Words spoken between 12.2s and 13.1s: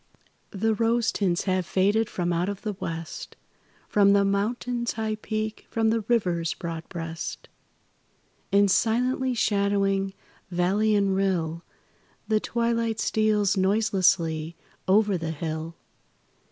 The twilight